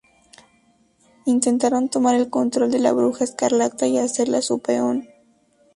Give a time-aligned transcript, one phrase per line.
[1.27, 5.07] Intentaron tomar el control de la Bruja Escarlata y hacerla su peón.